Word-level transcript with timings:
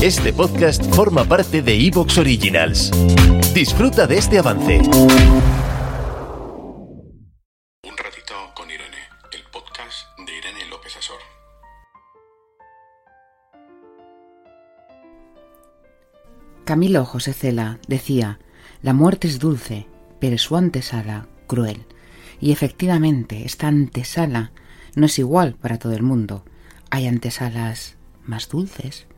Este 0.00 0.32
podcast 0.32 0.84
forma 0.94 1.24
parte 1.24 1.60
de 1.60 1.74
Evox 1.74 2.18
Originals. 2.18 2.92
Disfruta 3.52 4.06
de 4.06 4.18
este 4.18 4.38
avance. 4.38 4.78
Un 4.78 4.86
ratito 7.96 8.34
con 8.54 8.70
Irene, 8.70 8.96
el 9.32 9.42
podcast 9.50 10.06
de 10.24 10.38
Irene 10.38 10.70
López 10.70 10.96
Asor. 10.96 11.18
Camilo 16.64 17.04
José 17.04 17.32
Cela 17.32 17.80
decía, 17.88 18.38
la 18.82 18.92
muerte 18.92 19.26
es 19.26 19.40
dulce, 19.40 19.88
pero 20.20 20.38
su 20.38 20.56
antesala 20.56 21.26
cruel. 21.48 21.86
Y 22.40 22.52
efectivamente, 22.52 23.44
esta 23.44 23.66
antesala 23.66 24.52
no 24.94 25.06
es 25.06 25.18
igual 25.18 25.56
para 25.56 25.80
todo 25.80 25.94
el 25.94 26.04
mundo. 26.04 26.44
Hay 26.88 27.08
antesalas 27.08 27.96
más 28.22 28.48
dulces, 28.48 29.08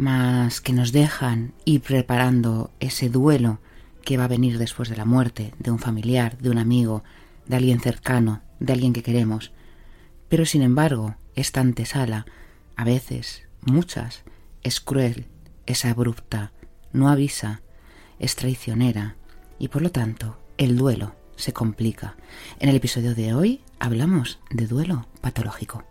más 0.00 0.62
que 0.62 0.72
nos 0.72 0.92
dejan 0.92 1.52
ir 1.66 1.82
preparando 1.82 2.70
ese 2.80 3.10
duelo 3.10 3.60
que 4.02 4.16
va 4.16 4.24
a 4.24 4.28
venir 4.28 4.58
después 4.58 4.88
de 4.88 4.96
la 4.96 5.04
muerte 5.04 5.52
de 5.58 5.70
un 5.70 5.78
familiar, 5.78 6.38
de 6.38 6.48
un 6.48 6.56
amigo, 6.56 7.04
de 7.46 7.56
alguien 7.56 7.80
cercano, 7.80 8.40
de 8.60 8.72
alguien 8.72 8.94
que 8.94 9.02
queremos. 9.02 9.52
Pero 10.28 10.46
sin 10.46 10.62
embargo, 10.62 11.16
esta 11.34 11.60
antesala, 11.60 12.24
a 12.76 12.84
veces, 12.84 13.42
muchas, 13.60 14.22
es 14.62 14.80
cruel, 14.80 15.26
es 15.66 15.84
abrupta, 15.84 16.52
no 16.92 17.10
avisa, 17.10 17.60
es 18.18 18.36
traicionera 18.36 19.16
y 19.58 19.68
por 19.68 19.82
lo 19.82 19.90
tanto 19.90 20.38
el 20.56 20.78
duelo 20.78 21.14
se 21.36 21.52
complica. 21.52 22.16
En 22.58 22.70
el 22.70 22.76
episodio 22.76 23.14
de 23.14 23.34
hoy 23.34 23.60
hablamos 23.78 24.40
de 24.50 24.66
duelo 24.66 25.06
patológico. 25.20 25.89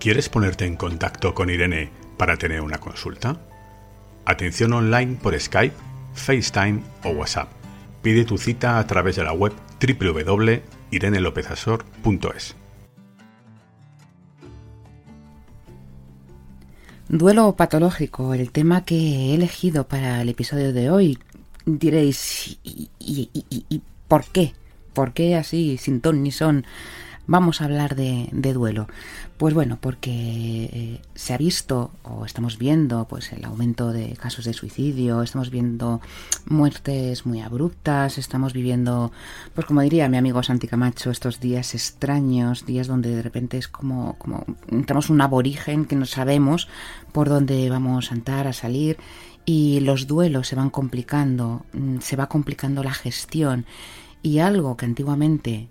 ¿Quieres 0.00 0.28
ponerte 0.28 0.64
en 0.64 0.76
contacto 0.76 1.34
con 1.34 1.50
Irene 1.50 1.90
para 2.16 2.36
tener 2.36 2.60
una 2.60 2.78
consulta? 2.78 3.40
Atención 4.24 4.72
online 4.72 5.18
por 5.20 5.36
Skype, 5.38 5.74
FaceTime 6.14 6.82
o 7.02 7.10
WhatsApp. 7.10 7.50
Pide 8.00 8.24
tu 8.24 8.38
cita 8.38 8.78
a 8.78 8.86
través 8.86 9.16
de 9.16 9.24
la 9.24 9.32
web 9.32 9.52
www.irenelopezasor.es. 9.80 12.54
Duelo 17.08 17.56
patológico, 17.56 18.34
el 18.34 18.52
tema 18.52 18.84
que 18.84 18.94
he 18.94 19.34
elegido 19.34 19.88
para 19.88 20.22
el 20.22 20.28
episodio 20.28 20.72
de 20.72 20.90
hoy. 20.90 21.18
Diréis, 21.66 22.60
¿y, 22.62 22.88
y, 23.00 23.82
por 24.06 24.24
qué? 24.26 24.54
¿Por 24.92 25.12
qué 25.12 25.34
así, 25.34 25.76
sin 25.76 26.00
ton 26.00 26.22
ni 26.22 26.30
son? 26.30 26.64
Vamos 27.28 27.60
a 27.60 27.66
hablar 27.66 27.94
de, 27.94 28.28
de 28.32 28.52
duelo? 28.52 28.88
Pues 29.36 29.54
bueno, 29.54 29.78
porque 29.80 30.10
eh, 30.10 31.00
se 31.14 31.32
ha 31.32 31.38
visto 31.38 31.92
o 32.02 32.24
estamos 32.24 32.58
viendo 32.58 33.06
pues 33.06 33.32
el 33.32 33.44
aumento 33.44 33.92
de 33.92 34.14
casos 34.14 34.44
de 34.44 34.52
suicidio, 34.52 35.22
estamos 35.22 35.50
viendo 35.50 36.00
muertes 36.46 37.24
muy 37.24 37.40
abruptas, 37.40 38.18
estamos 38.18 38.52
viviendo, 38.52 39.12
pues 39.54 39.66
como 39.66 39.82
diría 39.82 40.08
mi 40.08 40.16
amigo 40.16 40.42
Santi 40.42 40.66
Camacho, 40.66 41.12
estos 41.12 41.38
días 41.38 41.74
extraños, 41.74 42.66
días 42.66 42.88
donde 42.88 43.14
de 43.14 43.22
repente 43.22 43.58
es 43.58 43.68
como, 43.68 44.14
como 44.18 44.44
entramos 44.68 45.08
un 45.08 45.20
aborigen 45.20 45.84
que 45.84 45.94
no 45.94 46.06
sabemos 46.06 46.66
por 47.12 47.28
dónde 47.28 47.70
vamos 47.70 48.10
a 48.10 48.14
entrar, 48.14 48.48
a 48.48 48.52
salir 48.52 48.96
y 49.44 49.80
los 49.80 50.06
duelos 50.06 50.48
se 50.48 50.56
van 50.56 50.70
complicando, 50.70 51.64
mm, 51.72 51.98
se 52.00 52.16
va 52.16 52.28
complicando 52.28 52.82
la 52.82 52.92
gestión 52.92 53.66
y 54.22 54.40
algo 54.40 54.76
que 54.76 54.86
antiguamente 54.86 55.68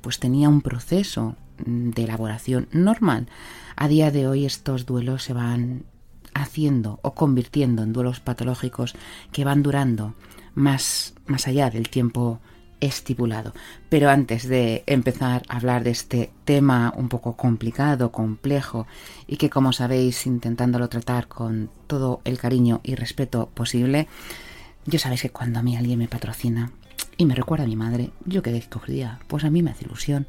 pues 0.00 0.18
tenía 0.18 0.48
un 0.48 0.62
proceso 0.62 1.36
de 1.64 2.04
elaboración 2.04 2.68
normal. 2.72 3.28
A 3.76 3.88
día 3.88 4.10
de 4.10 4.26
hoy 4.26 4.46
estos 4.46 4.86
duelos 4.86 5.22
se 5.22 5.32
van 5.32 5.84
haciendo 6.34 7.00
o 7.02 7.14
convirtiendo 7.14 7.82
en 7.82 7.92
duelos 7.92 8.20
patológicos 8.20 8.94
que 9.32 9.44
van 9.44 9.62
durando 9.62 10.14
más, 10.54 11.14
más 11.26 11.46
allá 11.48 11.70
del 11.70 11.88
tiempo 11.88 12.40
estipulado. 12.80 13.52
Pero 13.88 14.10
antes 14.10 14.48
de 14.48 14.84
empezar 14.86 15.42
a 15.48 15.56
hablar 15.56 15.84
de 15.84 15.90
este 15.90 16.30
tema 16.44 16.92
un 16.96 17.08
poco 17.08 17.36
complicado, 17.36 18.10
complejo 18.10 18.86
y 19.26 19.36
que 19.36 19.50
como 19.50 19.72
sabéis 19.72 20.26
intentándolo 20.26 20.88
tratar 20.88 21.28
con 21.28 21.70
todo 21.86 22.20
el 22.24 22.38
cariño 22.38 22.80
y 22.82 22.94
respeto 22.94 23.50
posible, 23.52 24.08
yo 24.86 24.98
sabéis 24.98 25.22
que 25.22 25.30
cuando 25.30 25.58
a 25.58 25.62
mí 25.62 25.76
alguien 25.76 25.98
me 25.98 26.08
patrocina 26.08 26.72
y 27.20 27.26
me 27.26 27.34
recuerda 27.34 27.64
a 27.64 27.66
mi 27.66 27.76
madre, 27.76 28.08
yo 28.24 28.42
quedé 28.42 28.56
escogida, 28.56 29.20
pues 29.28 29.44
a 29.44 29.50
mí 29.50 29.62
me 29.62 29.72
hace 29.72 29.84
ilusión. 29.84 30.26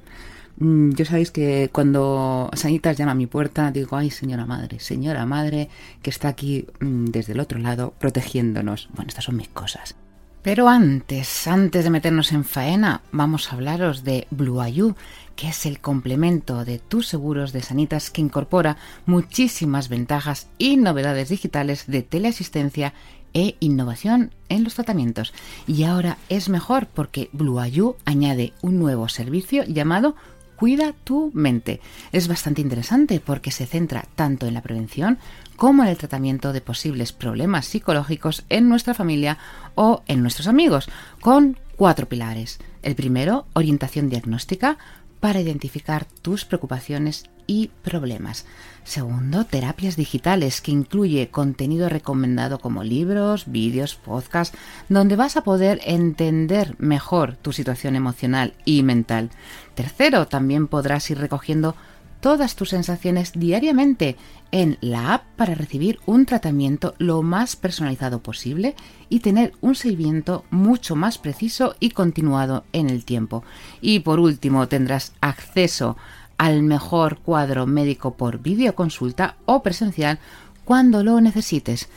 Mm, 0.57 0.91
yo 0.91 1.05
sabéis 1.05 1.31
que 1.31 1.69
cuando 1.71 2.49
Sanitas 2.51 2.97
llama 2.97 3.13
a 3.13 3.15
mi 3.15 3.27
puerta, 3.27 3.71
digo, 3.71 3.95
ay, 3.95 4.11
señora 4.11 4.45
madre, 4.45 4.81
señora 4.81 5.25
madre, 5.25 5.69
que 6.01 6.09
está 6.09 6.27
aquí 6.27 6.67
mm, 6.81 7.05
desde 7.05 7.31
el 7.31 7.39
otro 7.39 7.59
lado 7.59 7.93
protegiéndonos. 7.97 8.89
Bueno, 8.93 9.07
estas 9.07 9.23
son 9.23 9.37
mis 9.37 9.47
cosas. 9.47 9.95
Pero 10.41 10.67
antes, 10.67 11.47
antes 11.47 11.85
de 11.85 11.91
meternos 11.91 12.33
en 12.33 12.43
faena, 12.43 13.03
vamos 13.13 13.47
a 13.47 13.55
hablaros 13.55 14.03
de 14.03 14.27
Blue 14.29 14.59
Ayu, 14.59 14.95
que 15.37 15.47
es 15.47 15.65
el 15.65 15.79
complemento 15.79 16.65
de 16.65 16.79
tus 16.79 17.07
seguros 17.07 17.53
de 17.53 17.61
Sanitas 17.61 18.09
que 18.09 18.19
incorpora 18.19 18.75
muchísimas 19.05 19.87
ventajas 19.87 20.49
y 20.57 20.75
novedades 20.75 21.29
digitales 21.29 21.85
de 21.87 22.01
teleasistencia 22.01 22.93
e 23.33 23.55
innovación 23.59 24.31
en 24.49 24.63
los 24.63 24.75
tratamientos. 24.75 25.33
Y 25.67 25.83
ahora 25.83 26.17
es 26.29 26.49
mejor 26.49 26.87
porque 26.87 27.29
Blue 27.31 27.59
Ayu 27.59 27.95
añade 28.05 28.53
un 28.61 28.79
nuevo 28.79 29.09
servicio 29.09 29.63
llamado 29.63 30.15
Cuida 30.61 30.93
tu 30.93 31.31
mente. 31.33 31.81
Es 32.11 32.27
bastante 32.27 32.61
interesante 32.61 33.19
porque 33.19 33.49
se 33.49 33.65
centra 33.65 34.05
tanto 34.13 34.45
en 34.45 34.53
la 34.53 34.61
prevención 34.61 35.17
como 35.55 35.81
en 35.81 35.89
el 35.89 35.97
tratamiento 35.97 36.53
de 36.53 36.61
posibles 36.61 37.13
problemas 37.13 37.65
psicológicos 37.65 38.43
en 38.49 38.69
nuestra 38.69 38.93
familia 38.93 39.39
o 39.73 40.03
en 40.07 40.21
nuestros 40.21 40.45
amigos, 40.45 40.87
con 41.19 41.57
cuatro 41.77 42.07
pilares. 42.07 42.59
El 42.83 42.93
primero, 42.93 43.47
orientación 43.53 44.07
diagnóstica 44.07 44.77
para 45.19 45.41
identificar 45.41 46.05
tus 46.21 46.45
preocupaciones 46.45 47.23
y 47.47 47.71
problemas. 47.83 48.45
Segundo, 48.83 49.45
terapias 49.45 49.95
digitales, 49.95 50.59
que 50.61 50.71
incluye 50.71 51.29
contenido 51.29 51.87
recomendado 51.87 52.59
como 52.59 52.83
libros, 52.83 53.45
vídeos, 53.47 53.95
podcasts, 53.95 54.57
donde 54.89 55.15
vas 55.15 55.37
a 55.37 55.43
poder 55.43 55.79
entender 55.85 56.75
mejor 56.79 57.35
tu 57.35 57.53
situación 57.53 57.95
emocional 57.95 58.53
y 58.65 58.81
mental. 58.83 59.29
Tercero, 59.75 60.27
también 60.27 60.67
podrás 60.67 61.09
ir 61.11 61.19
recogiendo 61.19 61.75
todas 62.21 62.55
tus 62.55 62.69
sensaciones 62.69 63.33
diariamente 63.35 64.15
en 64.51 64.77
la 64.79 65.15
app 65.15 65.23
para 65.35 65.55
recibir 65.55 65.99
un 66.05 66.25
tratamiento 66.25 66.93
lo 66.97 67.23
más 67.23 67.55
personalizado 67.55 68.21
posible 68.21 68.75
y 69.09 69.19
tener 69.19 69.53
un 69.61 69.75
seguimiento 69.75 70.45
mucho 70.51 70.95
más 70.95 71.17
preciso 71.17 71.75
y 71.79 71.89
continuado 71.89 72.63
en 72.73 72.89
el 72.89 73.05
tiempo. 73.05 73.43
Y 73.81 73.99
por 73.99 74.19
último, 74.19 74.67
tendrás 74.67 75.13
acceso 75.19 75.97
al 76.41 76.63
mejor 76.63 77.19
cuadro 77.19 77.67
médico 77.67 78.15
por 78.15 78.39
videoconsulta 78.39 79.35
o 79.45 79.61
presencial 79.61 80.17
cuando 80.65 81.03
lo 81.03 81.21
necesites. 81.21 81.87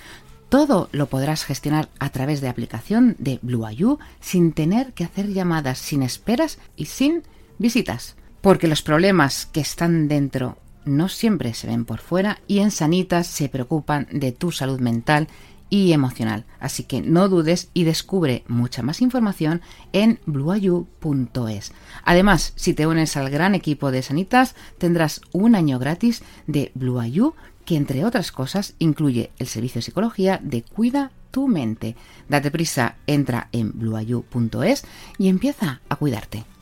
Todo 0.51 0.91
lo 0.93 1.07
podrás 1.07 1.47
gestionar 1.47 1.89
a 1.99 2.11
través 2.11 2.43
de 2.43 2.51
aplicación 2.51 3.17
de 3.19 3.39
Blue 3.41 3.99
sin 4.21 4.53
tener 4.53 4.93
que 4.93 5.05
hacer 5.05 5.33
llamadas 5.33 5.79
sin 5.79 6.03
esperas 6.03 6.59
y 6.77 6.85
sin 6.85 7.23
visitas. 7.57 8.17
Porque 8.43 8.69
los 8.69 8.83
problemas 8.83 9.47
que 9.47 9.61
están 9.61 10.09
dentro 10.09 10.59
no 10.85 11.09
siempre 11.09 11.55
se 11.55 11.67
ven 11.67 11.87
por 11.87 12.01
fuera 12.01 12.41
y 12.47 12.59
en 12.59 12.71
Sanitas 12.71 13.27
se 13.27 13.49
preocupan 13.49 14.09
de 14.13 14.33
tu 14.33 14.53
salud 14.53 14.79
mental 14.79 15.27
y 15.75 15.93
emocional. 15.93 16.45
Así 16.61 16.85
que 16.85 17.03
no 17.03 17.29
dudes 17.29 17.69
y 17.75 17.83
descubre 17.83 18.45
mucha 18.47 18.85
más 18.85 19.03
información 19.03 19.61
en 19.93 20.21
blueayu.es. 20.25 21.73
Además, 22.05 22.53
si 22.55 22.75
te 22.75 22.87
unes 22.87 23.17
al 23.17 23.29
gran 23.29 23.57
equipo 23.57 23.91
de 23.91 24.03
Sanitas, 24.03 24.55
tendrás 24.79 25.21
un 25.33 25.57
año 25.57 25.81
gratis 25.81 26.23
de 26.47 26.71
Blueayu 26.77 27.35
que 27.65 27.75
entre 27.75 28.05
otras 28.05 28.31
cosas 28.31 28.75
incluye 28.79 29.33
el 29.41 29.49
servicio 29.49 29.81
de 29.81 29.83
psicología 29.87 30.39
de 30.41 30.63
Cuida 30.63 31.11
tu 31.33 31.49
mente. 31.49 31.97
Date 32.29 32.53
prisa, 32.53 32.95
entra 33.09 33.49
en 33.51 33.73
blueayu.es 33.75 34.85
y 35.19 35.27
empieza 35.27 35.81
a 35.89 35.97
cuidarte. 35.97 36.54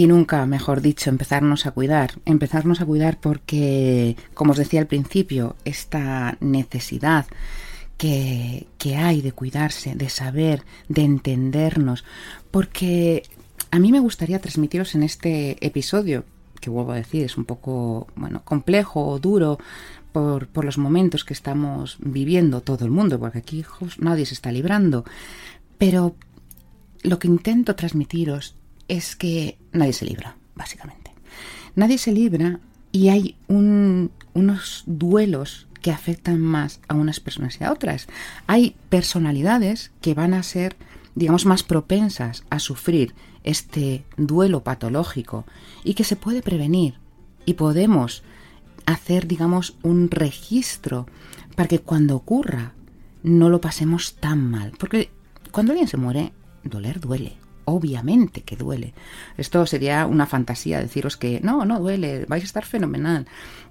Y 0.00 0.06
nunca, 0.06 0.46
mejor 0.46 0.80
dicho, 0.80 1.10
empezarnos 1.10 1.66
a 1.66 1.72
cuidar. 1.72 2.12
Empezarnos 2.24 2.80
a 2.80 2.86
cuidar 2.86 3.20
porque, 3.20 4.16
como 4.32 4.52
os 4.52 4.56
decía 4.56 4.80
al 4.80 4.86
principio, 4.86 5.56
esta 5.66 6.38
necesidad 6.40 7.26
que, 7.98 8.66
que 8.78 8.96
hay 8.96 9.20
de 9.20 9.32
cuidarse, 9.32 9.94
de 9.94 10.08
saber, 10.08 10.62
de 10.88 11.02
entendernos, 11.02 12.06
porque 12.50 13.24
a 13.70 13.78
mí 13.78 13.92
me 13.92 14.00
gustaría 14.00 14.40
transmitiros 14.40 14.94
en 14.94 15.02
este 15.02 15.58
episodio, 15.60 16.24
que 16.62 16.70
vuelvo 16.70 16.92
a 16.92 16.96
decir, 16.96 17.26
es 17.26 17.36
un 17.36 17.44
poco, 17.44 18.06
bueno, 18.16 18.40
complejo 18.42 19.06
o 19.06 19.18
duro 19.18 19.58
por, 20.12 20.46
por 20.46 20.64
los 20.64 20.78
momentos 20.78 21.26
que 21.26 21.34
estamos 21.34 21.98
viviendo 22.00 22.62
todo 22.62 22.86
el 22.86 22.90
mundo, 22.90 23.20
porque 23.20 23.40
aquí 23.40 23.58
hijos, 23.58 23.98
nadie 23.98 24.24
se 24.24 24.32
está 24.32 24.50
librando, 24.50 25.04
pero 25.76 26.16
lo 27.02 27.18
que 27.18 27.28
intento 27.28 27.76
transmitiros 27.76 28.54
es 28.90 29.14
que 29.14 29.56
nadie 29.72 29.92
se 29.92 30.04
libra, 30.04 30.36
básicamente. 30.56 31.12
Nadie 31.76 31.96
se 31.96 32.12
libra 32.12 32.58
y 32.90 33.08
hay 33.08 33.36
unos 33.46 34.82
duelos 34.86 35.68
que 35.80 35.92
afectan 35.92 36.40
más 36.40 36.80
a 36.88 36.94
unas 36.94 37.20
personas 37.20 37.60
y 37.60 37.64
a 37.64 37.72
otras. 37.72 38.08
Hay 38.48 38.74
personalidades 38.88 39.92
que 40.00 40.14
van 40.14 40.34
a 40.34 40.42
ser, 40.42 40.76
digamos, 41.14 41.46
más 41.46 41.62
propensas 41.62 42.42
a 42.50 42.58
sufrir 42.58 43.14
este 43.44 44.04
duelo 44.16 44.64
patológico 44.64 45.46
y 45.84 45.94
que 45.94 46.04
se 46.04 46.16
puede 46.16 46.42
prevenir 46.42 46.98
y 47.46 47.54
podemos 47.54 48.24
hacer, 48.86 49.28
digamos, 49.28 49.76
un 49.82 50.10
registro 50.10 51.06
para 51.54 51.68
que 51.68 51.78
cuando 51.78 52.16
ocurra 52.16 52.74
no 53.22 53.50
lo 53.50 53.60
pasemos 53.60 54.16
tan 54.16 54.50
mal. 54.50 54.72
Porque 54.78 55.10
cuando 55.52 55.72
alguien 55.72 55.88
se 55.88 55.96
muere, 55.96 56.32
doler 56.64 57.00
duele. 57.00 57.36
Obviamente 57.70 58.42
que 58.42 58.56
duele. 58.56 58.94
Esto 59.36 59.64
sería 59.64 60.06
una 60.06 60.26
fantasía 60.26 60.80
deciros 60.80 61.16
que 61.16 61.40
no, 61.40 61.64
no 61.64 61.78
duele, 61.78 62.24
vais 62.26 62.42
a 62.42 62.46
estar 62.46 62.64
fenomenal. 62.64 63.26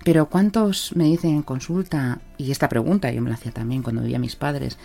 Pero 0.05 0.29
¿cuántos 0.29 0.95
me 0.95 1.03
dicen 1.03 1.31
en 1.31 1.43
consulta, 1.43 2.21
y 2.37 2.51
esta 2.51 2.69
pregunta 2.69 3.11
yo 3.11 3.21
me 3.21 3.29
la 3.29 3.35
hacía 3.35 3.51
también 3.51 3.83
cuando 3.83 4.01
vivía 4.01 4.15
a 4.15 4.21
mis 4.21 4.37
padres, 4.37 4.77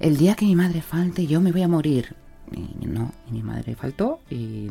el 0.00 0.18
día 0.18 0.34
que 0.34 0.44
mi 0.44 0.54
madre 0.54 0.82
falte 0.82 1.26
yo 1.26 1.40
me 1.40 1.50
voy 1.50 1.62
a 1.62 1.68
morir? 1.68 2.14
Y 2.52 2.86
no, 2.86 3.12
mi 3.30 3.42
madre 3.42 3.74
faltó 3.74 4.20
y, 4.30 4.68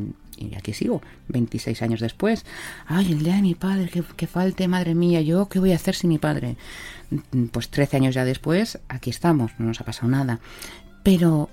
aquí 0.56 0.72
sigo, 0.72 1.02
26 1.28 1.82
años 1.82 2.00
después. 2.00 2.44
Ay, 2.86 3.12
el 3.12 3.22
día 3.22 3.34
de 3.34 3.42
mi 3.42 3.54
padre, 3.54 3.88
que, 3.88 4.02
que, 4.16 4.26
falte, 4.28 4.68
madre 4.68 4.94
mía, 4.94 5.20
yo, 5.22 5.48
¿qué 5.48 5.58
voy 5.58 5.72
a 5.72 5.76
hacer 5.76 5.96
sin 5.96 6.10
mi 6.10 6.18
padre? 6.18 6.56
Pues 7.50 7.68
13 7.68 7.96
años 7.96 8.14
ya 8.14 8.24
después, 8.24 8.78
aquí 8.88 9.10
estamos, 9.10 9.52
no 9.58 9.66
nos 9.66 9.80
ha 9.80 9.84
pasado 9.84 10.08
nada. 10.08 10.40
Pero 11.02 11.47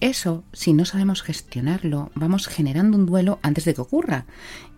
eso, 0.00 0.44
si 0.52 0.72
no 0.72 0.84
sabemos 0.84 1.22
gestionarlo, 1.22 2.10
vamos 2.14 2.46
generando 2.46 2.96
un 2.96 3.06
duelo 3.06 3.38
antes 3.42 3.64
de 3.64 3.74
que 3.74 3.80
ocurra. 3.80 4.26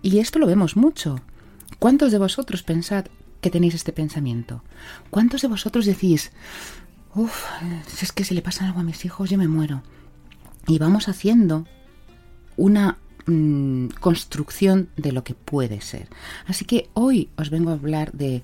Y 0.03 0.19
esto 0.19 0.39
lo 0.39 0.47
vemos 0.47 0.77
mucho. 0.77 1.21
¿Cuántos 1.79 2.13
de 2.13 2.19
vosotros 2.19 2.63
pensad 2.63 3.07
que 3.41 3.51
tenéis 3.51 3.75
este 3.75 3.93
pensamiento? 3.93 4.63
¿Cuántos 5.11 5.43
de 5.43 5.49
vosotros 5.49 5.87
decís, 5.87 6.33
uff, 7.15 7.45
si 7.87 8.05
es 8.05 8.13
que 8.13 8.25
si 8.25 8.35
le 8.35 8.43
pasa 8.43 8.67
algo 8.67 8.81
a 8.81 8.85
mis 8.85 9.05
hijos, 9.05 9.29
yo 9.29 9.37
me 9.37 9.49
muero? 9.49 9.83
Y 10.67 10.79
vamos 10.79 11.09
haciendo 11.09 11.67
una 12.57 12.99
mm, 13.27 13.89
construcción 14.01 14.89
de 14.97 15.13
lo 15.13 15.23
que 15.23 15.35
puede 15.35 15.81
ser. 15.81 16.09
Así 16.47 16.65
que 16.65 16.89
hoy 16.95 17.29
os 17.37 17.51
vengo 17.51 17.71
a 17.71 17.75
hablar 17.75 18.13
de, 18.13 18.43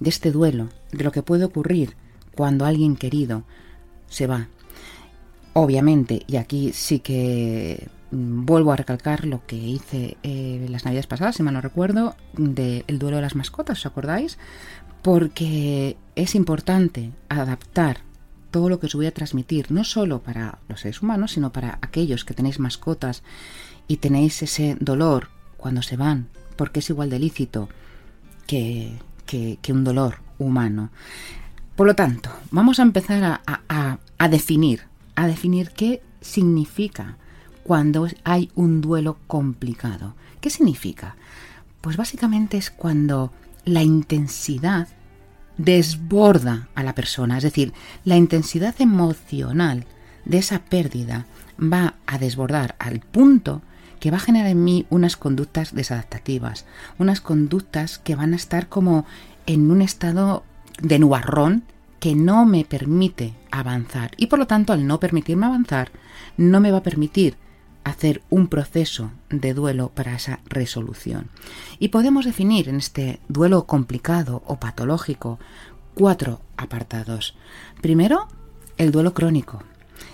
de 0.00 0.10
este 0.10 0.32
duelo, 0.32 0.68
de 0.92 1.04
lo 1.04 1.12
que 1.12 1.22
puede 1.22 1.44
ocurrir 1.44 1.96
cuando 2.34 2.64
alguien 2.64 2.96
querido 2.96 3.44
se 4.08 4.26
va, 4.26 4.48
Obviamente, 5.52 6.22
y 6.26 6.36
aquí 6.36 6.72
sí 6.72 7.00
que 7.00 7.88
mm, 8.10 8.46
vuelvo 8.46 8.72
a 8.72 8.76
recalcar 8.76 9.26
lo 9.26 9.44
que 9.46 9.56
hice 9.56 10.16
eh, 10.22 10.66
las 10.68 10.84
navidades 10.84 11.06
pasadas, 11.06 11.36
si 11.36 11.42
mal 11.42 11.54
no 11.54 11.60
recuerdo, 11.60 12.14
del 12.34 12.98
duelo 12.98 13.16
de 13.16 13.22
las 13.22 13.34
mascotas, 13.34 13.78
¿os 13.78 13.86
acordáis? 13.86 14.38
Porque 15.02 15.96
es 16.14 16.34
importante 16.34 17.10
adaptar 17.28 17.98
todo 18.50 18.68
lo 18.68 18.80
que 18.80 18.86
os 18.86 18.94
voy 18.94 19.06
a 19.06 19.14
transmitir, 19.14 19.70
no 19.70 19.84
solo 19.84 20.20
para 20.20 20.58
los 20.68 20.80
seres 20.80 21.02
humanos, 21.02 21.32
sino 21.32 21.52
para 21.52 21.78
aquellos 21.82 22.24
que 22.24 22.34
tenéis 22.34 22.58
mascotas 22.58 23.22
y 23.88 23.98
tenéis 23.98 24.42
ese 24.42 24.76
dolor 24.80 25.28
cuando 25.56 25.82
se 25.82 25.96
van, 25.96 26.28
porque 26.56 26.80
es 26.80 26.90
igual 26.90 27.10
de 27.10 27.18
lícito 27.18 27.68
que, 28.46 28.98
que, 29.26 29.72
un 29.72 29.84
dolor 29.84 30.16
humano. 30.38 30.90
Por 31.76 31.86
lo 31.86 31.94
tanto, 31.94 32.30
vamos 32.50 32.78
a 32.78 32.82
empezar 32.82 33.40
a, 33.46 33.98
a 34.18 34.28
definir 34.28 34.89
a 35.22 35.26
definir 35.26 35.70
qué 35.70 36.02
significa 36.20 37.16
cuando 37.62 38.08
hay 38.24 38.50
un 38.54 38.80
duelo 38.80 39.18
complicado. 39.26 40.14
¿Qué 40.40 40.50
significa? 40.50 41.16
Pues 41.80 41.96
básicamente 41.96 42.56
es 42.56 42.70
cuando 42.70 43.32
la 43.64 43.82
intensidad 43.82 44.88
desborda 45.56 46.68
a 46.74 46.82
la 46.82 46.94
persona, 46.94 47.36
es 47.36 47.42
decir, 47.42 47.72
la 48.04 48.16
intensidad 48.16 48.74
emocional 48.80 49.84
de 50.24 50.38
esa 50.38 50.60
pérdida 50.60 51.26
va 51.60 51.94
a 52.06 52.18
desbordar 52.18 52.76
al 52.78 53.00
punto 53.00 53.62
que 54.00 54.10
va 54.10 54.16
a 54.16 54.20
generar 54.20 54.48
en 54.48 54.64
mí 54.64 54.86
unas 54.88 55.16
conductas 55.16 55.74
desadaptativas, 55.74 56.64
unas 56.98 57.20
conductas 57.20 57.98
que 57.98 58.14
van 58.14 58.32
a 58.32 58.36
estar 58.36 58.68
como 58.68 59.04
en 59.46 59.70
un 59.70 59.82
estado 59.82 60.44
de 60.80 60.98
nubarrón 60.98 61.64
que 62.00 62.14
no 62.14 62.46
me 62.46 62.64
permite 62.64 63.34
avanzar 63.50 64.12
y 64.16 64.26
por 64.26 64.38
lo 64.38 64.46
tanto 64.46 64.72
al 64.72 64.86
no 64.86 64.98
permitirme 64.98 65.46
avanzar 65.46 65.92
no 66.36 66.60
me 66.60 66.72
va 66.72 66.78
a 66.78 66.82
permitir 66.82 67.36
hacer 67.84 68.22
un 68.30 68.48
proceso 68.48 69.10
de 69.30 69.54
duelo 69.54 69.90
para 69.94 70.14
esa 70.14 70.40
resolución. 70.46 71.28
Y 71.78 71.88
podemos 71.88 72.24
definir 72.24 72.68
en 72.68 72.76
este 72.76 73.20
duelo 73.28 73.66
complicado 73.66 74.42
o 74.46 74.56
patológico 74.56 75.38
cuatro 75.94 76.40
apartados. 76.56 77.36
Primero, 77.80 78.28
el 78.76 78.92
duelo 78.92 79.14
crónico. 79.14 79.62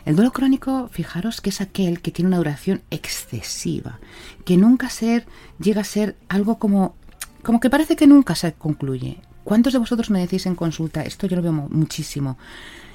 El 0.05 0.17
duelo 0.17 0.33
crónico, 0.33 0.89
fijaros 0.91 1.41
que 1.41 1.51
es 1.51 1.61
aquel 1.61 2.01
que 2.01 2.11
tiene 2.11 2.29
una 2.29 2.39
duración 2.39 2.83
excesiva, 2.91 3.99
que 4.45 4.57
nunca 4.57 4.89
ser, 4.89 5.27
llega 5.59 5.81
a 5.81 5.85
ser 5.85 6.17
algo 6.29 6.59
como, 6.59 6.95
como 7.43 7.61
que 7.61 7.71
parece 7.71 7.97
que 7.97 8.07
nunca 8.07 8.35
se 8.35 8.53
concluye, 8.53 9.21
¿Cuántos 9.47 9.75
de 9.75 9.79
vosotros 9.79 10.11
me 10.11 10.19
decís 10.19 10.45
en 10.47 10.57
consulta? 10.57 11.03
Esto 11.03 11.29
yo 11.29 11.37
lo 11.37 11.43
veo 11.43 11.53
muchísimo. 11.53 12.37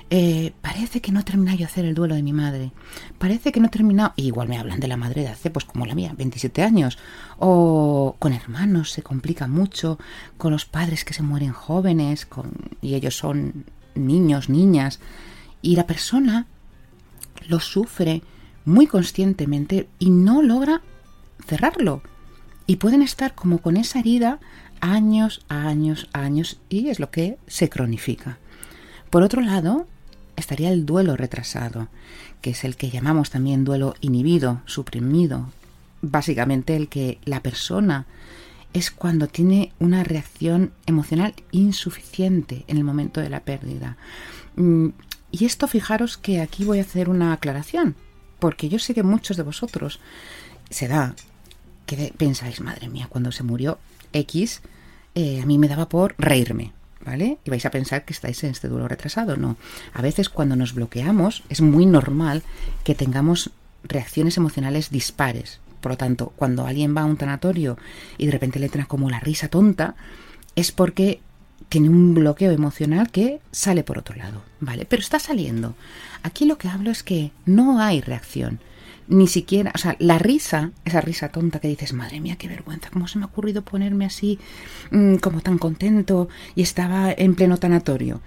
Eh, 0.09 0.51
parece 0.62 1.00
que 1.00 1.13
no 1.13 1.21
he 1.21 1.24
terminado 1.24 1.57
de 1.57 1.63
hacer 1.63 1.86
el 1.86 1.95
duelo 1.95 2.13
de 2.13 2.24
mi 2.24 2.33
madre. 2.33 2.74
Parece 3.18 3.53
que 3.53 3.62
no 3.62 3.68
he 3.68 3.69
terminado. 3.69 4.12
igual 4.18 4.50
me 4.50 4.57
hablan 4.57 4.81
de 4.81 4.89
la 4.89 4.98
madre 4.98 5.21
de 5.21 5.30
hace, 5.30 5.50
pues 5.50 5.63
como 5.63 5.86
la 5.86 5.95
mía, 5.95 6.13
27 6.18 6.62
años. 6.62 6.98
O 7.39 8.18
con 8.19 8.33
hermanos 8.33 8.92
se 8.92 9.01
complica 9.01 9.48
mucho. 9.48 9.98
Con 10.38 10.51
los 10.51 10.65
padres 10.65 11.06
que 11.06 11.13
se 11.13 11.24
mueren 11.24 11.53
jóvenes. 11.53 12.27
Y 12.81 12.95
ellos 12.95 13.15
son 13.15 13.63
niños, 13.95 14.50
niñas. 14.50 15.00
Y 15.62 15.77
la 15.77 15.88
persona 15.88 16.48
lo 17.48 17.62
sufre 17.62 18.24
muy 18.65 18.88
conscientemente 18.88 19.88
y 20.00 20.09
no 20.09 20.42
logra 20.42 20.81
cerrarlo. 21.48 22.01
Y 22.68 22.75
pueden 22.75 23.03
estar 23.03 23.36
como 23.36 23.59
con 23.59 23.77
esa 23.77 24.00
herida 24.00 24.42
años, 24.81 25.45
años, 25.47 26.09
años 26.11 26.59
y 26.69 26.89
es 26.89 26.99
lo 26.99 27.11
que 27.11 27.37
se 27.47 27.69
cronifica. 27.69 28.37
Por 29.09 29.23
otro 29.23 29.41
lado, 29.41 29.87
estaría 30.35 30.71
el 30.71 30.85
duelo 30.85 31.15
retrasado, 31.15 31.87
que 32.41 32.51
es 32.51 32.63
el 32.63 32.75
que 32.75 32.89
llamamos 32.89 33.29
también 33.29 33.63
duelo 33.63 33.95
inhibido, 34.01 34.61
suprimido, 34.65 35.49
básicamente 36.01 36.75
el 36.75 36.89
que 36.89 37.19
la 37.23 37.41
persona 37.41 38.05
es 38.73 38.89
cuando 38.89 39.27
tiene 39.27 39.73
una 39.79 40.03
reacción 40.03 40.71
emocional 40.85 41.33
insuficiente 41.51 42.63
en 42.67 42.77
el 42.77 42.83
momento 42.83 43.21
de 43.21 43.29
la 43.29 43.41
pérdida. 43.41 43.97
Mm, 44.55 44.89
y 45.31 45.45
esto 45.45 45.67
fijaros 45.67 46.17
que 46.17 46.41
aquí 46.41 46.63
voy 46.63 46.79
a 46.79 46.83
hacer 46.83 47.09
una 47.09 47.33
aclaración, 47.33 47.95
porque 48.39 48.69
yo 48.69 48.79
sé 48.79 48.93
que 48.93 49.03
muchos 49.03 49.38
de 49.38 49.43
vosotros 49.43 50.00
se 50.69 50.88
da 50.88 51.15
que 51.85 52.13
pensáis, 52.17 52.61
madre 52.61 52.88
mía, 52.88 53.07
cuando 53.09 53.31
se 53.31 53.43
murió 53.43 53.77
X, 54.13 54.62
eh, 55.15 55.41
a 55.41 55.46
mí 55.46 55.58
me 55.58 55.68
daba 55.68 55.89
por 55.89 56.15
reírme, 56.18 56.74
¿vale? 57.06 57.38
Y 57.44 57.50
vais 57.50 57.65
a 57.65 57.72
pensar 57.72 58.06
que 58.06 58.13
estáis 58.13 58.44
en 58.44 58.51
este 58.51 58.68
duelo 58.68 58.88
retrasado. 58.88 59.38
No. 59.38 59.58
A 59.94 60.01
veces 60.01 60.30
cuando 60.30 60.56
nos 60.56 60.74
bloqueamos 60.74 61.44
es 61.50 61.62
muy 61.62 61.86
normal 61.86 62.44
que 62.84 62.96
tengamos 62.96 63.51
reacciones 63.84 64.38
emocionales 64.38 64.89
dispares. 64.89 65.60
Por 65.82 65.94
lo 65.94 65.98
tanto, 65.98 66.32
cuando 66.36 66.68
alguien 66.68 66.96
va 66.96 67.01
a 67.01 67.06
un 67.06 67.18
tanatorio 67.18 67.77
y 68.18 68.27
de 68.27 68.32
repente 68.32 68.60
le 68.60 68.68
entra 68.68 68.86
como 68.86 69.10
la 69.10 69.20
risa 69.20 69.48
tonta, 69.48 69.96
es 70.56 70.72
porque 70.72 71.20
tiene 71.70 71.89
un 71.89 72.13
bloqueo 72.13 72.51
emocional 72.51 73.10
que 73.12 73.39
sale 73.51 73.84
por 73.84 73.98
otro 73.98 74.15
lado, 74.15 74.44
¿vale? 74.60 74.86
Pero 74.86 75.01
está 75.01 75.20
saliendo. 75.20 75.75
Aquí 76.22 76.46
lo 76.46 76.58
que 76.58 76.68
hablo 76.68 76.91
es 76.91 77.01
que 77.01 77.32
no 77.46 77.80
hay 77.80 78.01
reacción 78.01 78.60
ni 79.08 79.27
siquiera, 79.27 79.72
o 79.74 79.77
sea, 79.77 79.96
la 80.00 80.17
risa, 80.20 80.72
esa 80.86 81.01
risa 81.01 81.29
tonta 81.29 81.60
que 81.60 81.67
dices, 81.67 81.93
madre 81.93 82.20
mía, 82.20 82.38
qué 82.38 82.48
vergüenza, 82.48 82.89
cómo 82.91 83.08
se 83.08 83.20
me 83.20 83.25
ha 83.25 83.27
ocurrido 83.27 83.62
ponerme 83.63 84.05
así, 84.05 84.39
mm, 84.91 85.15
como 85.15 85.41
tan 85.41 85.58
contento 85.58 86.29
y 86.55 86.62
estaba 86.62 87.12
en 87.12 87.36
pleno 87.36 87.58
tanatorio. 87.58 88.22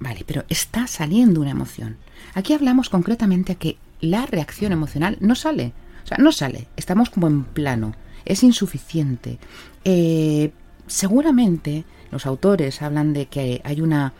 Vale, 0.00 0.24
pero 0.26 0.44
está 0.48 0.86
saliendo 0.86 1.40
una 1.40 1.50
emoción. 1.50 1.96
Aquí 2.34 2.52
hablamos 2.52 2.88
concretamente 2.88 3.52
a 3.52 3.56
que 3.56 3.78
la 4.00 4.26
reacción 4.26 4.72
emocional 4.72 5.16
no 5.20 5.34
sale, 5.34 5.72
o 6.04 6.06
sea, 6.06 6.18
no 6.18 6.32
sale, 6.32 6.68
estamos 6.76 7.10
como 7.10 7.26
en 7.26 7.44
plano, 7.44 7.94
es 8.24 8.42
insuficiente. 8.42 9.38
Eh, 9.84 10.52
seguramente 10.86 11.84
los 12.10 12.26
autores 12.26 12.80
hablan 12.82 13.12
de 13.12 13.26
que 13.26 13.60
hay 13.64 13.80
una 13.80 14.12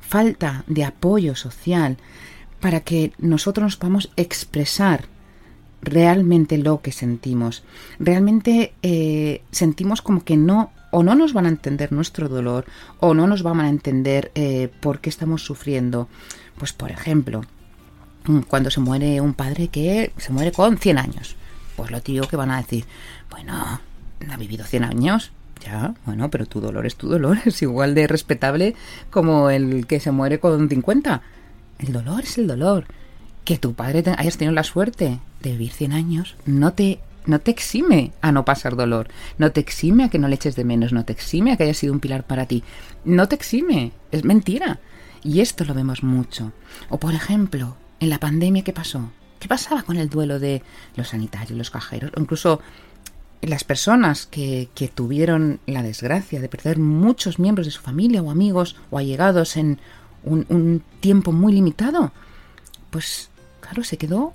falta 0.00 0.64
de 0.66 0.84
apoyo 0.84 1.34
social 1.34 1.98
para 2.60 2.80
que 2.80 3.12
nosotros 3.18 3.64
nos 3.64 3.76
podamos 3.76 4.10
expresar 4.16 5.04
realmente 5.86 6.58
lo 6.58 6.82
que 6.82 6.92
sentimos. 6.92 7.62
Realmente 7.98 8.74
eh, 8.82 9.42
sentimos 9.50 10.02
como 10.02 10.24
que 10.24 10.36
no 10.36 10.72
o 10.90 11.02
no 11.02 11.14
nos 11.14 11.32
van 11.32 11.46
a 11.46 11.50
entender 11.50 11.92
nuestro 11.92 12.28
dolor 12.28 12.66
o 13.00 13.14
no 13.14 13.26
nos 13.26 13.42
van 13.42 13.60
a 13.60 13.68
entender 13.68 14.32
eh, 14.34 14.68
por 14.80 15.00
qué 15.00 15.08
estamos 15.08 15.42
sufriendo. 15.42 16.08
Pues 16.58 16.72
por 16.72 16.90
ejemplo, 16.90 17.42
mm, 18.26 18.40
cuando 18.40 18.70
se 18.70 18.80
muere 18.80 19.20
un 19.20 19.34
padre 19.34 19.68
que 19.68 20.12
se 20.16 20.32
muere 20.32 20.52
con 20.52 20.76
100 20.76 20.98
años. 20.98 21.36
Pues 21.76 21.90
lo 21.90 22.00
tío 22.02 22.26
que 22.28 22.36
van 22.36 22.50
a 22.50 22.56
decir, 22.56 22.84
bueno, 23.30 23.80
ha 24.30 24.36
vivido 24.38 24.64
100 24.64 24.84
años, 24.84 25.30
ya, 25.64 25.94
bueno, 26.04 26.30
pero 26.30 26.46
tu 26.46 26.60
dolor 26.60 26.86
es 26.86 26.96
tu 26.96 27.08
dolor, 27.08 27.38
es 27.44 27.62
igual 27.62 27.94
de 27.94 28.06
respetable 28.06 28.74
como 29.10 29.50
el 29.50 29.86
que 29.86 30.00
se 30.00 30.10
muere 30.10 30.40
con 30.40 30.68
50. 30.68 31.22
El 31.78 31.92
dolor 31.92 32.22
es 32.22 32.38
el 32.38 32.46
dolor. 32.46 32.86
Que 33.46 33.58
tu 33.58 33.74
padre 33.74 34.02
hayas 34.18 34.36
tenido 34.36 34.52
la 34.52 34.64
suerte 34.64 35.20
de 35.40 35.52
vivir 35.52 35.72
100 35.72 35.92
años 35.92 36.34
no 36.46 36.72
te, 36.72 36.98
no 37.26 37.38
te 37.38 37.52
exime 37.52 38.10
a 38.20 38.32
no 38.32 38.44
pasar 38.44 38.74
dolor, 38.74 39.06
no 39.38 39.52
te 39.52 39.60
exime 39.60 40.02
a 40.02 40.08
que 40.08 40.18
no 40.18 40.26
le 40.26 40.34
eches 40.34 40.56
de 40.56 40.64
menos, 40.64 40.92
no 40.92 41.04
te 41.04 41.12
exime 41.12 41.52
a 41.52 41.56
que 41.56 41.62
haya 41.62 41.72
sido 41.72 41.92
un 41.92 42.00
pilar 42.00 42.26
para 42.26 42.46
ti, 42.46 42.64
no 43.04 43.28
te 43.28 43.36
exime, 43.36 43.92
es 44.10 44.24
mentira. 44.24 44.80
Y 45.22 45.40
esto 45.40 45.64
lo 45.64 45.74
vemos 45.74 46.02
mucho. 46.02 46.52
O 46.88 46.98
por 46.98 47.14
ejemplo, 47.14 47.76
en 48.00 48.10
la 48.10 48.18
pandemia, 48.18 48.64
¿qué 48.64 48.72
pasó? 48.72 49.12
¿Qué 49.38 49.46
pasaba 49.46 49.84
con 49.84 49.96
el 49.96 50.08
duelo 50.08 50.40
de 50.40 50.62
los 50.96 51.08
sanitarios, 51.10 51.56
los 51.56 51.70
cajeros, 51.70 52.10
o 52.16 52.20
incluso 52.20 52.60
las 53.42 53.62
personas 53.62 54.26
que, 54.26 54.70
que, 54.74 54.88
tuvieron 54.88 55.60
la 55.66 55.84
desgracia 55.84 56.40
de 56.40 56.48
perder 56.48 56.80
muchos 56.80 57.38
miembros 57.38 57.68
de 57.68 57.70
su 57.70 57.80
familia 57.80 58.22
o 58.22 58.30
amigos 58.32 58.74
o 58.90 58.98
allegados 58.98 59.56
en 59.56 59.78
un, 60.24 60.46
un, 60.48 60.82
tiempo 60.98 61.30
muy 61.30 61.52
limitado, 61.52 62.12
pues 62.90 63.30
claro, 63.66 63.82
se 63.82 63.98
quedó 63.98 64.32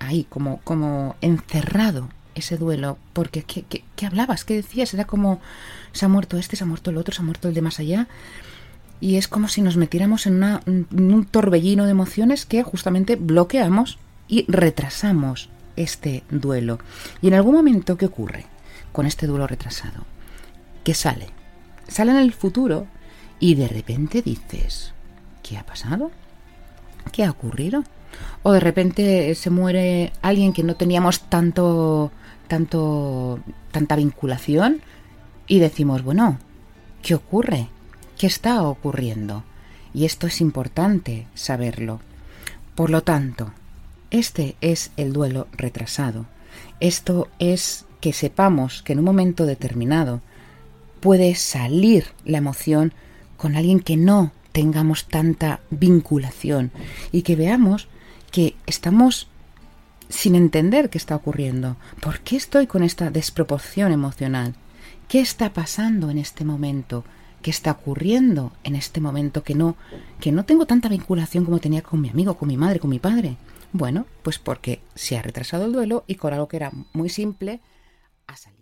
ahí 0.00 0.26
como, 0.28 0.60
como 0.64 1.14
encerrado 1.20 2.08
ese 2.34 2.56
duelo, 2.56 2.98
porque 3.12 3.44
¿qué, 3.44 3.62
qué, 3.62 3.84
qué 3.94 4.06
hablabas? 4.06 4.44
¿Qué 4.44 4.54
decías? 4.54 4.92
Era 4.94 5.04
como 5.04 5.40
se 5.92 6.04
ha 6.04 6.08
muerto 6.08 6.36
este, 6.36 6.56
se 6.56 6.64
ha 6.64 6.66
muerto 6.66 6.90
el 6.90 6.96
otro, 6.96 7.14
se 7.14 7.22
ha 7.22 7.24
muerto 7.24 7.48
el 7.48 7.54
de 7.54 7.62
más 7.62 7.78
allá. 7.78 8.08
Y 9.00 9.16
es 9.16 9.28
como 9.28 9.48
si 9.48 9.62
nos 9.62 9.76
metiéramos 9.76 10.26
en, 10.26 10.42
en 10.42 10.86
un 10.92 11.24
torbellino 11.26 11.84
de 11.84 11.90
emociones 11.90 12.46
que 12.46 12.62
justamente 12.62 13.16
bloqueamos 13.16 13.98
y 14.28 14.44
retrasamos 14.48 15.48
este 15.76 16.22
duelo. 16.30 16.78
Y 17.20 17.28
en 17.28 17.34
algún 17.34 17.54
momento, 17.54 17.96
¿qué 17.96 18.06
ocurre 18.06 18.46
con 18.92 19.06
este 19.06 19.26
duelo 19.26 19.46
retrasado? 19.46 20.04
Que 20.84 20.94
sale. 20.94 21.28
Sale 21.88 22.12
en 22.12 22.18
el 22.18 22.32
futuro 22.32 22.86
y 23.38 23.54
de 23.54 23.68
repente 23.68 24.22
dices, 24.22 24.92
¿qué 25.42 25.58
ha 25.58 25.66
pasado? 25.66 26.10
¿Qué 27.12 27.24
ha 27.24 27.30
ocurrido? 27.30 27.84
O 28.42 28.52
de 28.52 28.60
repente 28.60 29.34
se 29.34 29.50
muere 29.50 30.12
alguien 30.22 30.52
que 30.52 30.62
no 30.62 30.74
teníamos 30.76 31.20
tanto, 31.22 32.10
tanto, 32.48 33.40
tanta 33.70 33.96
vinculación 33.96 34.80
y 35.46 35.58
decimos, 35.58 36.02
bueno, 36.02 36.38
¿qué 37.02 37.14
ocurre? 37.14 37.68
¿Qué 38.18 38.26
está 38.26 38.62
ocurriendo? 38.62 39.44
Y 39.94 40.04
esto 40.04 40.26
es 40.26 40.40
importante 40.40 41.26
saberlo. 41.34 42.00
Por 42.74 42.90
lo 42.90 43.02
tanto, 43.02 43.52
este 44.10 44.56
es 44.60 44.90
el 44.96 45.12
duelo 45.12 45.46
retrasado. 45.52 46.26
Esto 46.80 47.28
es 47.38 47.86
que 48.00 48.12
sepamos 48.12 48.82
que 48.82 48.92
en 48.92 48.98
un 48.98 49.04
momento 49.04 49.46
determinado 49.46 50.20
puede 51.00 51.34
salir 51.34 52.06
la 52.24 52.38
emoción 52.38 52.92
con 53.36 53.56
alguien 53.56 53.80
que 53.80 53.96
no 53.96 54.32
tengamos 54.52 55.06
tanta 55.06 55.60
vinculación 55.70 56.70
y 57.10 57.22
que 57.22 57.36
veamos 57.36 57.88
que 58.32 58.56
estamos 58.66 59.28
sin 60.08 60.34
entender 60.34 60.90
qué 60.90 60.98
está 60.98 61.14
ocurriendo. 61.14 61.76
¿Por 62.00 62.20
qué 62.20 62.36
estoy 62.36 62.66
con 62.66 62.82
esta 62.82 63.10
desproporción 63.10 63.92
emocional? 63.92 64.54
¿Qué 65.08 65.20
está 65.20 65.52
pasando 65.52 66.10
en 66.10 66.18
este 66.18 66.44
momento? 66.44 67.04
¿Qué 67.42 67.50
está 67.50 67.72
ocurriendo 67.72 68.52
en 68.64 68.74
este 68.74 69.00
momento 69.00 69.42
que 69.42 69.54
no 69.54 69.76
que 70.20 70.32
no 70.32 70.44
tengo 70.44 70.66
tanta 70.66 70.88
vinculación 70.88 71.44
como 71.44 71.58
tenía 71.58 71.82
con 71.82 72.00
mi 72.00 72.08
amigo, 72.08 72.36
con 72.36 72.48
mi 72.48 72.56
madre, 72.56 72.80
con 72.80 72.90
mi 72.90 72.98
padre? 72.98 73.36
Bueno, 73.72 74.06
pues 74.22 74.38
porque 74.38 74.80
se 74.94 75.16
ha 75.16 75.22
retrasado 75.22 75.64
el 75.66 75.72
duelo 75.72 76.04
y 76.06 76.16
con 76.16 76.32
algo 76.32 76.48
que 76.48 76.56
era 76.56 76.72
muy 76.92 77.08
simple 77.08 77.60
ha 78.26 78.36
salido. 78.36 78.61